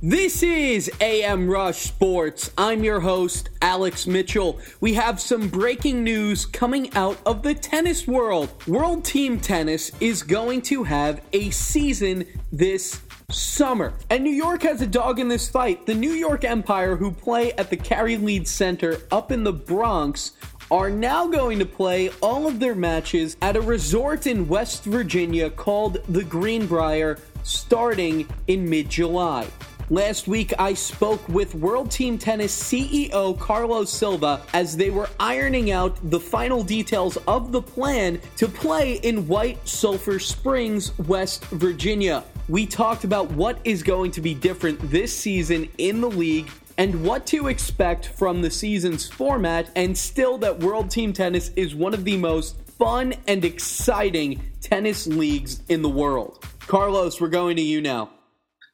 [0.00, 2.52] This is AM Rush Sports.
[2.56, 4.60] I'm your host, Alex Mitchell.
[4.80, 8.48] We have some breaking news coming out of the tennis world.
[8.68, 13.00] World Team Tennis is going to have a season this
[13.32, 13.92] summer.
[14.08, 15.84] And New York has a dog in this fight.
[15.84, 20.30] The New York Empire, who play at the Cary Leeds Center up in the Bronx,
[20.70, 25.50] are now going to play all of their matches at a resort in West Virginia
[25.50, 29.48] called the Greenbrier starting in mid July.
[29.90, 35.70] Last week, I spoke with World Team Tennis CEO Carlos Silva as they were ironing
[35.70, 42.22] out the final details of the plan to play in White Sulphur Springs, West Virginia.
[42.50, 47.02] We talked about what is going to be different this season in the league and
[47.02, 51.94] what to expect from the season's format, and still that World Team Tennis is one
[51.94, 56.44] of the most fun and exciting tennis leagues in the world.
[56.66, 58.10] Carlos, we're going to you now.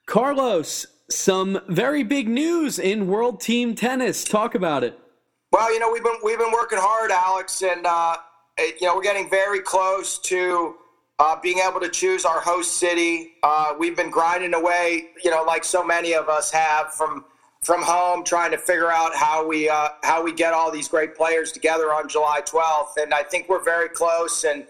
[0.06, 4.24] Carlos, some very big news in World Team Tennis.
[4.24, 4.98] Talk about it.
[5.52, 8.16] Well, you know we've been we've been working hard, Alex, and uh,
[8.58, 10.76] you know we're getting very close to
[11.18, 13.34] uh, being able to choose our host city.
[13.42, 17.24] Uh, we've been grinding away, you know, like so many of us have from
[17.62, 21.14] from home, trying to figure out how we uh, how we get all these great
[21.14, 22.96] players together on July 12th.
[23.00, 24.66] And I think we're very close, and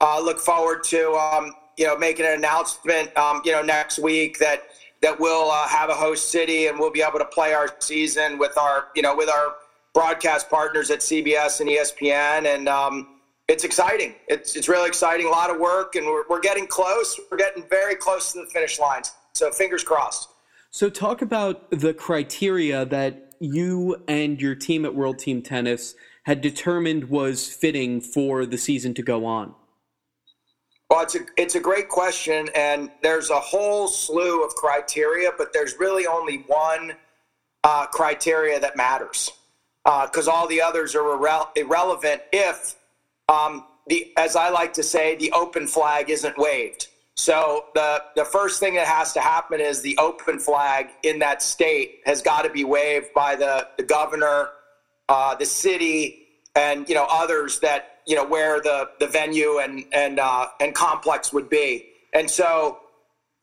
[0.00, 4.38] uh, look forward to um, you know making an announcement, um, you know, next week
[4.38, 4.62] that
[5.02, 8.38] that we'll uh, have a host city and we'll be able to play our season
[8.38, 9.56] with our you know with our
[9.92, 14.14] broadcast partners at CBS and ESPN and um, it's exciting.
[14.28, 15.26] It's it's really exciting.
[15.26, 17.18] A lot of work and we're we're getting close.
[17.30, 19.02] We're getting very close to the finish line.
[19.32, 20.28] So fingers crossed.
[20.70, 26.40] So talk about the criteria that you and your team at World Team Tennis had
[26.40, 29.54] determined was fitting for the season to go on.
[30.90, 35.52] Well, it's a it's a great question, and there's a whole slew of criteria, but
[35.52, 36.94] there's really only one
[37.62, 39.30] uh, criteria that matters
[39.84, 42.74] because uh, all the others are irre- irrelevant if
[43.28, 46.88] um, the as I like to say the open flag isn't waved.
[47.14, 51.40] So the the first thing that has to happen is the open flag in that
[51.40, 54.48] state has got to be waved by the the governor,
[55.08, 56.19] uh, the city,
[56.54, 60.74] and you know others that you know where the the venue and and uh, and
[60.74, 61.86] complex would be.
[62.12, 62.80] And so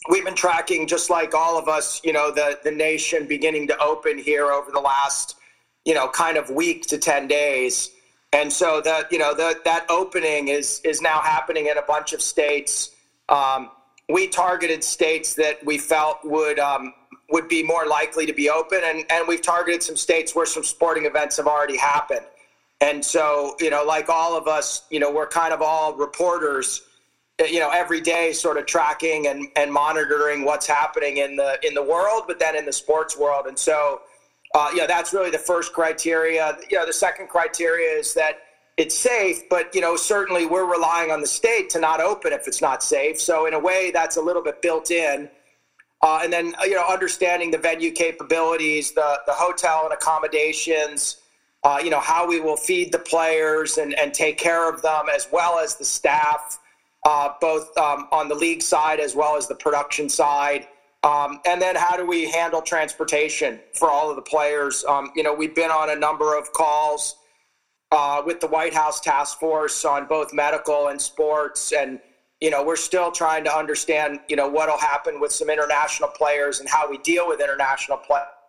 [0.10, 3.80] we've been tracking just like all of us, you know, the the nation beginning to
[3.80, 5.36] open here over the last
[5.86, 7.92] you know kind of week to ten days.
[8.34, 12.14] And so that you know the, that opening is is now happening in a bunch
[12.14, 12.92] of states.
[13.30, 13.72] Um,
[14.10, 16.94] we targeted states that we felt would um,
[17.30, 20.64] would be more likely to be open, and, and we've targeted some states where some
[20.64, 22.26] sporting events have already happened.
[22.80, 26.82] And so, you know, like all of us, you know, we're kind of all reporters,
[27.40, 31.74] you know, every day sort of tracking and, and monitoring what's happening in the in
[31.74, 33.48] the world, but then in the sports world.
[33.48, 34.02] And so,
[34.54, 36.56] uh, you know, that's really the first criteria.
[36.70, 38.42] You know, the second criteria is that
[38.78, 42.48] it's safe, but you know, certainly we're relying on the state to not open if
[42.48, 43.20] it's not safe.
[43.20, 45.30] So in a way, that's a little bit built in.
[46.04, 51.18] Uh, and then you know, understanding the venue capabilities, the the hotel and accommodations
[51.68, 55.08] uh, you know, how we will feed the players and, and take care of them
[55.14, 56.60] as well as the staff,
[57.06, 60.66] uh, both um, on the league side as well as the production side.
[61.04, 64.86] Um, and then how do we handle transportation for all of the players?
[64.86, 67.18] Um, you know, we've been on a number of calls
[67.92, 71.74] uh, with the White House task force on both medical and sports.
[71.74, 72.00] And,
[72.40, 76.08] you know, we're still trying to understand, you know, what will happen with some international
[76.08, 78.00] players and how we deal with international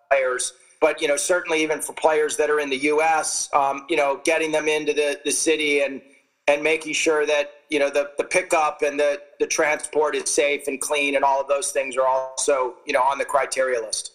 [0.09, 3.97] players but you know certainly even for players that are in the U.S., um, you
[3.97, 6.01] know, getting them into the, the city and
[6.47, 10.67] and making sure that you know the, the pickup and the, the transport is safe
[10.67, 14.13] and clean and all of those things are also you know on the criteria list.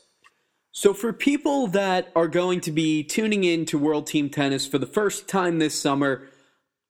[0.75, 4.79] So for people that are going to be tuning in to World Team Tennis for
[4.79, 6.27] the first time this summer,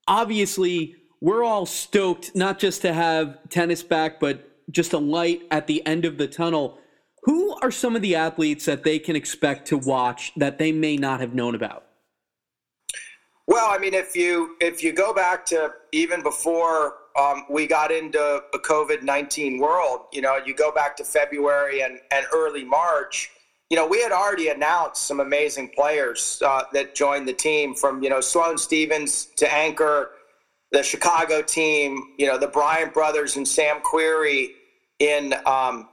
[0.08, 5.66] obviously we're all stoked not just to have tennis back, but just a light at
[5.66, 6.78] the end of the tunnel.
[7.24, 10.96] Who are some of the athletes that they can expect to watch that they may
[10.96, 11.86] not have known about?
[13.46, 17.90] Well, I mean, if you if you go back to even before um, we got
[17.90, 22.64] into the COVID nineteen world, you know, you go back to February and, and early
[22.64, 23.30] March.
[23.70, 28.02] You know, we had already announced some amazing players uh, that joined the team, from
[28.02, 30.10] you know Sloane Stephens to anchor
[30.72, 32.14] the Chicago team.
[32.18, 34.48] You know, the Bryan brothers and Sam Querrey
[35.00, 35.88] in um,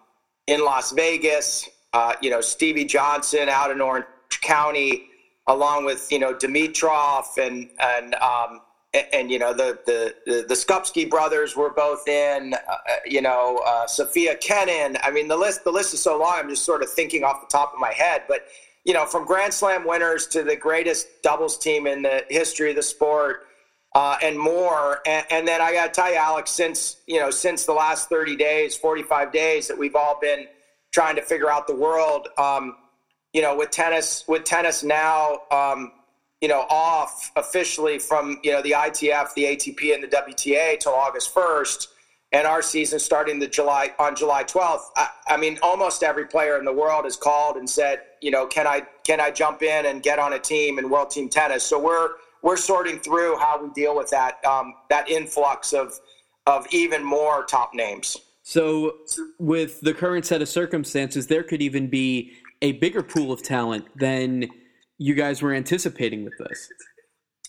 [0.48, 1.70] in Las Vegas.
[1.94, 4.06] Uh, you know, Stevie Johnson out in Orange
[4.42, 5.08] County,
[5.48, 8.62] along with you know Dimitrov and and um,
[8.94, 12.54] and, you know the the the, Skupski brothers were both in.
[12.54, 14.98] Uh, you know, uh, Sofia Kenin.
[15.02, 16.34] I mean, the list the list is so long.
[16.36, 18.46] I'm just sort of thinking off the top of my head, but
[18.84, 22.76] you know, from Grand Slam winners to the greatest doubles team in the history of
[22.76, 23.48] the sport.
[23.94, 25.02] Uh, and more.
[25.06, 28.08] And, and then I got to tell you, Alex, since you know, since the last
[28.08, 30.46] 30 days, 45 days that we've all been
[30.92, 32.76] trying to figure out the world, um,
[33.34, 35.92] you know, with tennis, with tennis now, um,
[36.42, 40.94] you know, off officially from, you know, the ITF, the ATP, and the WTA till
[40.94, 41.88] August 1st,
[42.34, 44.82] and our season starting the July on July 12th.
[44.96, 48.48] I, I, mean, almost every player in the world has called and said, you know,
[48.48, 51.64] can I can I jump in and get on a team in World Team Tennis?
[51.64, 52.10] So we're
[52.42, 56.00] we're sorting through how we deal with that um, that influx of
[56.48, 58.18] of even more top names.
[58.44, 58.98] So,
[59.40, 63.86] with the current set of circumstances, there could even be a bigger pool of talent
[63.96, 64.48] than
[64.98, 66.70] you guys were anticipating with this.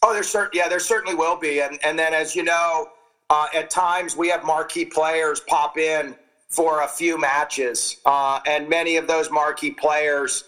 [0.03, 2.89] Oh, there's certain yeah, there certainly will be, and and then as you know,
[3.31, 6.15] uh, at times we have marquee players pop in
[6.49, 10.45] for a few matches, uh, and many of those marquee players,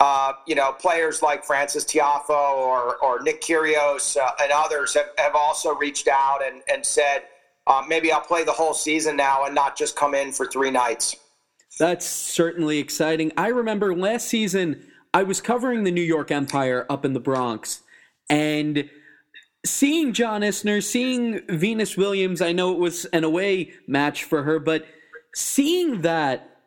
[0.00, 5.10] uh, you know, players like Frances Tiafoe or or Nick Kyrgios uh, and others have,
[5.18, 7.22] have also reached out and and said.
[7.66, 10.70] Uh, maybe I'll play the whole season now and not just come in for three
[10.70, 11.14] nights.
[11.78, 13.30] That's certainly exciting.
[13.36, 17.82] I remember last season I was covering the New York Empire up in the Bronx,
[18.30, 18.88] and
[19.64, 24.58] seeing John Isner, seeing Venus Williams, I know it was an away match for her,
[24.58, 24.86] but
[25.34, 26.57] seeing that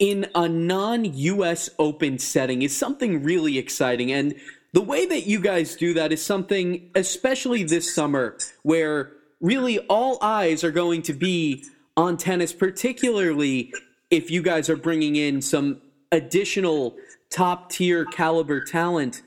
[0.00, 4.10] in a non US Open setting is something really exciting.
[4.10, 4.34] And
[4.72, 10.18] the way that you guys do that is something, especially this summer, where really all
[10.20, 11.64] eyes are going to be
[11.96, 13.72] on tennis, particularly
[14.10, 15.80] if you guys are bringing in some
[16.10, 16.96] additional
[17.28, 19.22] top tier caliber talent.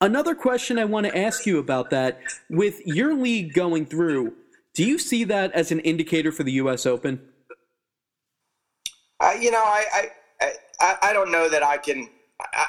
[0.00, 2.20] Another question I want to ask you about that
[2.50, 4.34] with your league going through,
[4.74, 6.84] do you see that as an indicator for the U.S.
[6.84, 7.20] Open?
[9.20, 10.10] Uh, you know, I,
[10.40, 12.08] I, I, I don't know that I can.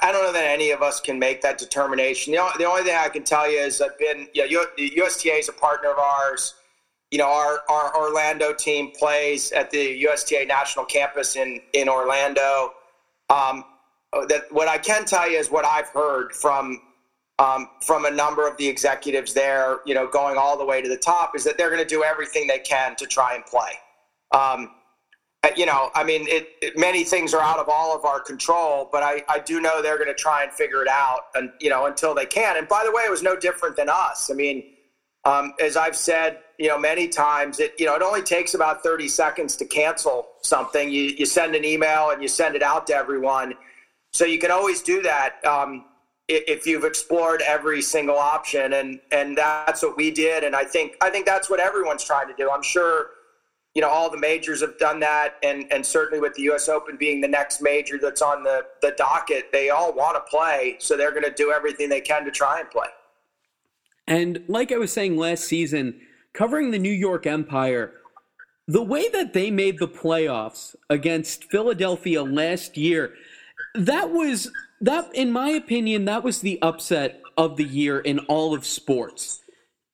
[0.01, 2.31] I don't know that any of us can make that determination.
[2.31, 4.65] The only, the only thing I can tell you is I've been, yeah, you know,
[4.77, 6.53] USTA is a partner of ours.
[7.11, 12.75] You know, our, our Orlando team plays at the USTA National Campus in in Orlando.
[13.29, 13.65] Um,
[14.29, 16.81] that what I can tell you is what I've heard from
[17.39, 20.87] um, from a number of the executives there, you know, going all the way to
[20.87, 23.73] the top, is that they're going to do everything they can to try and play.
[24.31, 24.71] Um,
[25.55, 28.89] you know, I mean, it, it, many things are out of all of our control,
[28.91, 31.69] but I, I do know they're going to try and figure it out, and you
[31.69, 32.57] know, until they can.
[32.57, 34.29] And by the way, it was no different than us.
[34.29, 34.63] I mean,
[35.25, 38.83] um, as I've said, you know, many times, it you know, it only takes about
[38.83, 40.89] thirty seconds to cancel something.
[40.89, 43.53] You you send an email and you send it out to everyone
[44.11, 45.85] so you can always do that um,
[46.27, 50.43] if you've explored every single option, and and that's what we did.
[50.43, 52.49] And I think I think that's what everyone's trying to do.
[52.49, 53.11] I'm sure
[53.77, 56.67] you know all the majors have done that, and and certainly with the U.S.
[56.67, 60.77] Open being the next major that's on the the docket, they all want to play,
[60.79, 62.87] so they're going to do everything they can to try and play.
[64.07, 66.01] And like I was saying last season,
[66.33, 67.93] covering the New York Empire,
[68.67, 73.13] the way that they made the playoffs against Philadelphia last year
[73.75, 74.51] that was
[74.81, 79.41] that in my opinion that was the upset of the year in all of sports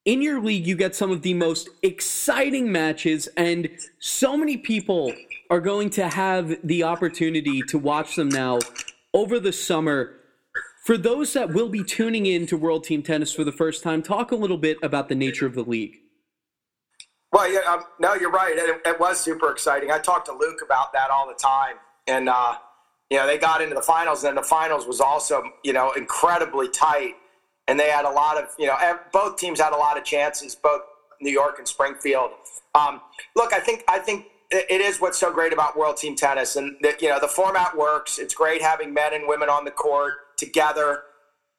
[0.05, 3.69] in your league you get some of the most exciting matches and
[3.99, 5.13] so many people
[5.49, 8.59] are going to have the opportunity to watch them now
[9.13, 10.15] over the summer.
[10.85, 14.01] For those that will be tuning in to world team tennis for the first time
[14.01, 15.95] talk a little bit about the nature of the league.
[17.31, 18.57] Well yeah um, no you're right.
[18.57, 19.91] It, it, was super exciting.
[19.91, 21.75] I talk to luke about that all the time
[22.07, 22.55] and uh,
[23.13, 26.67] you know, they got into the finals, and the finals was also, you know, incredibly
[26.67, 27.13] tight.
[27.67, 28.75] And they had a lot of, you know,
[29.11, 30.81] both teams had a lot of chances, both
[31.21, 32.31] New York and Springfield.
[32.75, 33.01] Um,
[33.35, 36.75] look, I think, I think it is what's so great about World Team Tennis, and
[36.81, 38.19] that you know the format works.
[38.19, 41.03] It's great having men and women on the court together.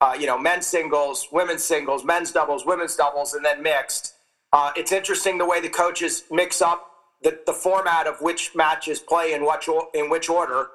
[0.00, 4.14] Uh, you know, men's singles, women's singles, men's doubles, women's doubles, and then mixed.
[4.52, 6.90] Uh, it's interesting the way the coaches mix up
[7.22, 10.68] the, the format of which matches play in which in which order.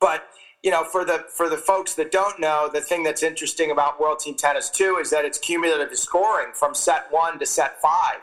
[0.00, 0.26] But
[0.64, 4.00] you know, for the for the folks that don't know, the thing that's interesting about
[4.00, 8.20] World Team Tennis too is that it's cumulative scoring from set one to set five,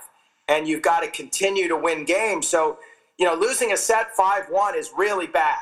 [0.48, 2.48] and you've got to continue to win games.
[2.48, 2.80] So
[3.20, 5.62] you know, losing a set five one is really bad,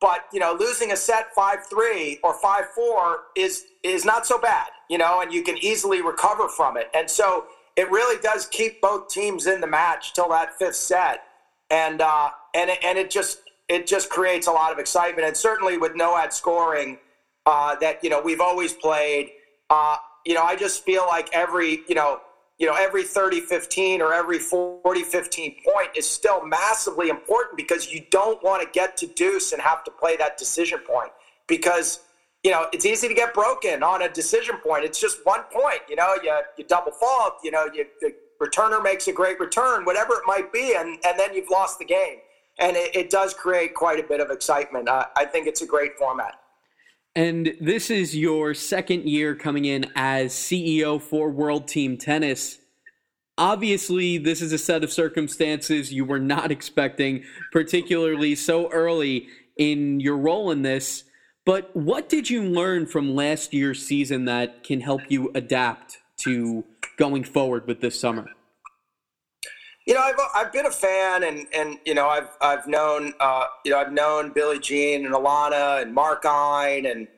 [0.00, 4.38] but you know, losing a set five three or five four is is not so
[4.38, 4.68] bad.
[4.88, 6.88] You know, and you can easily recover from it.
[6.94, 11.24] And so it really does keep both teams in the match till that fifth set,
[11.68, 15.26] and uh, and and it just it just creates a lot of excitement.
[15.26, 16.98] And certainly with no ad scoring
[17.46, 19.30] uh, that, you know, we've always played,
[19.70, 22.20] uh, you know, I just feel like every, you know,
[22.58, 27.90] you know, every 30 15 or every 40 15 point is still massively important because
[27.92, 31.10] you don't want to get to deuce and have to play that decision point
[31.48, 32.00] because,
[32.44, 34.84] you know, it's easy to get broken on a decision point.
[34.84, 38.82] It's just one point, you know, you, you double fault, you know, you, the returner
[38.82, 42.18] makes a great return, whatever it might be, and, and then you've lost the game.
[42.58, 44.88] And it, it does create quite a bit of excitement.
[44.88, 46.38] Uh, I think it's a great format.
[47.14, 52.58] And this is your second year coming in as CEO for World Team Tennis.
[53.36, 60.00] Obviously, this is a set of circumstances you were not expecting, particularly so early in
[60.00, 61.04] your role in this.
[61.44, 66.64] But what did you learn from last year's season that can help you adapt to
[66.96, 68.30] going forward with this summer?
[69.86, 73.46] You know, I've, I've been a fan, and, and you know, I've I've known uh,
[73.64, 77.08] you know I've known Billie Jean and Ilana and Mark Ein and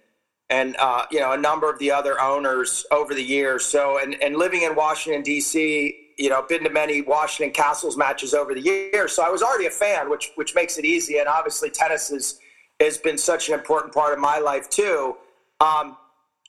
[0.49, 3.64] and uh, you know a number of the other owners over the years.
[3.64, 8.35] So and and living in Washington D.C., you know, been to many Washington Kastles matches
[8.35, 9.12] over the years.
[9.12, 11.18] So I was already a fan, which which makes it easy.
[11.18, 12.38] And obviously, tennis is,
[12.80, 15.16] has been such an important part of my life too.
[15.61, 15.97] Um,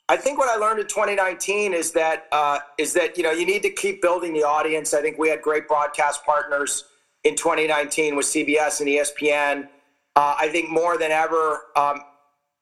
[0.08, 3.44] I think what I learned in 2019 is that uh, is that you know you
[3.44, 4.94] need to keep building the audience.
[4.94, 6.84] I think we had great broadcast partners
[7.24, 9.68] in 2019 with CBS and ESPN.
[10.14, 12.00] Uh, I think more than ever, um,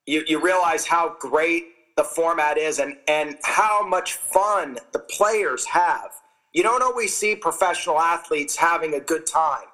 [0.07, 5.65] you, you realize how great the format is and and how much fun the players
[5.65, 6.09] have.
[6.51, 9.67] You don't always see professional athletes having a good time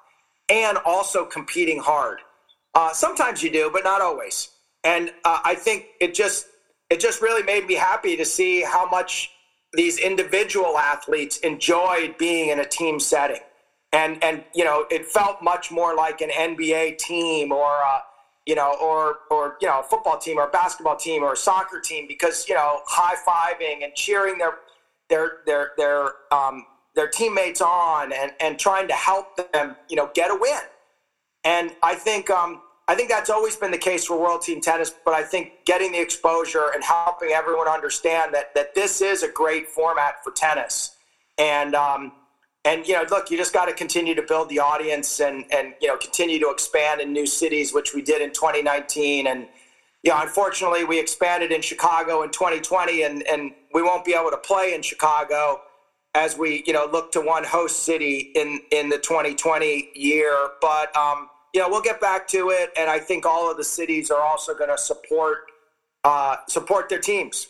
[0.50, 2.18] and also competing hard.
[2.74, 4.50] Uh, sometimes you do, but not always.
[4.84, 6.46] And uh, I think it just
[6.92, 9.30] it just really made me happy to see how much
[9.72, 13.40] these individual athletes enjoyed being in a team setting.
[13.94, 17.80] And, and you know, it felt much more like an NBA team or,
[18.46, 21.36] you know, or, or, you know, a football team or a basketball team or a
[21.36, 24.58] soccer team because, you know, high fiving and cheering their,
[25.08, 30.10] their, their, their, um, their teammates on and, and trying to help them, you know,
[30.12, 30.60] get a win.
[31.42, 32.60] And I think, um,
[32.92, 35.92] I think that's always been the case for World Team Tennis, but I think getting
[35.92, 40.94] the exposure and helping everyone understand that that this is a great format for tennis,
[41.38, 42.12] and um,
[42.66, 45.72] and you know, look, you just got to continue to build the audience and and
[45.80, 49.46] you know continue to expand in new cities, which we did in 2019, and
[50.02, 54.30] you know, unfortunately, we expanded in Chicago in 2020, and and we won't be able
[54.30, 55.62] to play in Chicago
[56.14, 60.94] as we you know look to one host city in in the 2020 year, but
[60.94, 61.30] um,
[61.60, 64.54] know, we'll get back to it, and I think all of the cities are also
[64.54, 65.50] going to support
[66.04, 67.46] uh, support their teams.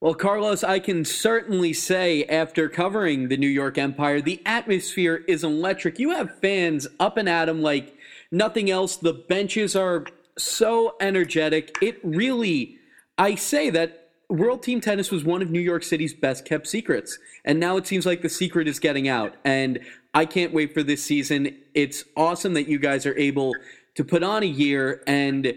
[0.00, 5.42] Well, Carlos, I can certainly say after covering the New York Empire, the atmosphere is
[5.42, 5.98] electric.
[5.98, 7.96] You have fans up and at them like
[8.30, 8.96] nothing else.
[8.96, 10.04] The benches are
[10.36, 11.74] so energetic.
[11.80, 12.76] It really,
[13.16, 17.18] I say that World Team Tennis was one of New York City's best kept secrets.
[17.44, 19.36] And now it seems like the secret is getting out.
[19.44, 19.80] And
[20.14, 21.56] I can't wait for this season.
[21.74, 23.54] It's awesome that you guys are able
[23.96, 25.54] to put on a year and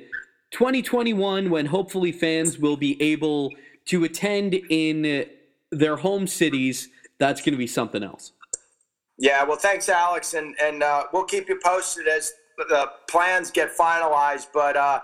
[0.52, 3.54] 2021 when hopefully fans will be able
[3.86, 5.28] to attend in
[5.72, 6.90] their home cities.
[7.20, 8.32] That's going to be something else.
[9.20, 13.76] Yeah, well, thanks, Alex, and and uh, we'll keep you posted as the plans get
[13.76, 14.48] finalized.
[14.54, 15.02] But uh,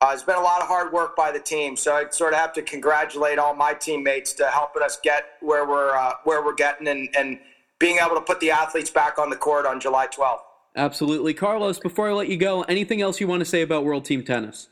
[0.00, 2.38] uh, it's been a lot of hard work by the team, so I sort of
[2.38, 6.54] have to congratulate all my teammates to helping us get where we're uh, where we're
[6.54, 7.38] getting, and and
[7.80, 10.42] being able to put the athletes back on the court on July 12th.
[10.76, 11.34] Absolutely.
[11.34, 14.22] Carlos, before I let you go, anything else you want to say about World Team
[14.22, 14.68] Tennis?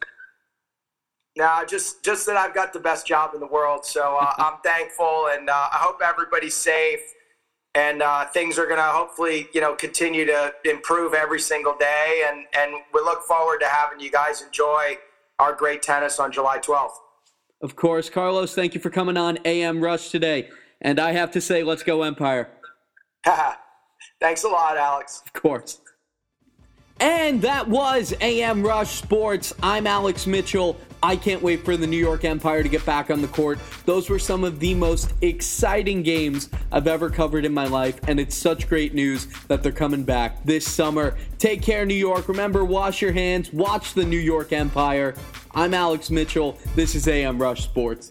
[1.36, 3.84] No, just just that I've got the best job in the world.
[3.84, 7.00] So uh, I'm thankful, and uh, I hope everybody's safe,
[7.74, 12.28] and uh, things are going to hopefully you know continue to improve every single day,
[12.28, 14.98] and and we look forward to having you guys enjoy
[15.38, 16.96] our great tennis on July 12th.
[17.60, 18.54] Of course, Carlos.
[18.54, 20.48] Thank you for coming on AM Rush today,
[20.80, 22.50] and I have to say, let's go Empire.
[24.20, 25.22] Thanks a lot, Alex.
[25.26, 25.80] Of course.
[27.00, 29.54] And that was AM Rush Sports.
[29.62, 30.76] I'm Alex Mitchell.
[31.00, 33.60] I can't wait for the New York Empire to get back on the court.
[33.86, 38.18] Those were some of the most exciting games I've ever covered in my life, and
[38.18, 41.16] it's such great news that they're coming back this summer.
[41.38, 42.26] Take care, New York.
[42.28, 45.14] Remember, wash your hands, watch the New York Empire.
[45.54, 46.58] I'm Alex Mitchell.
[46.74, 48.10] This is AM Rush Sports.